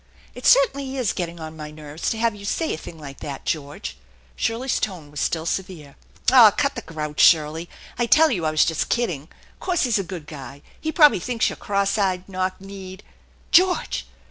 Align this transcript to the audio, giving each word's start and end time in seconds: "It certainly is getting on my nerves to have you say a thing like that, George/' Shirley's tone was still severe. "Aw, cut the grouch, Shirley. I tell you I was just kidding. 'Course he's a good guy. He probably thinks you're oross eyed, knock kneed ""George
"It 0.33 0.47
certainly 0.47 0.97
is 0.97 1.13
getting 1.13 1.39
on 1.39 1.55
my 1.55 1.69
nerves 1.69 2.09
to 2.09 2.17
have 2.17 2.33
you 2.33 2.43
say 2.43 2.73
a 2.73 2.77
thing 2.79 2.97
like 2.97 3.19
that, 3.19 3.45
George/' 3.45 3.93
Shirley's 4.35 4.79
tone 4.79 5.11
was 5.11 5.19
still 5.21 5.45
severe. 5.45 5.95
"Aw, 6.31 6.49
cut 6.49 6.73
the 6.73 6.81
grouch, 6.81 7.19
Shirley. 7.19 7.69
I 7.99 8.07
tell 8.07 8.31
you 8.31 8.43
I 8.43 8.49
was 8.49 8.65
just 8.65 8.89
kidding. 8.89 9.27
'Course 9.59 9.83
he's 9.83 9.99
a 9.99 10.03
good 10.03 10.25
guy. 10.25 10.63
He 10.79 10.91
probably 10.91 11.19
thinks 11.19 11.49
you're 11.49 11.55
oross 11.59 11.99
eyed, 11.99 12.27
knock 12.27 12.59
kneed 12.59 13.03
""George 13.51 14.07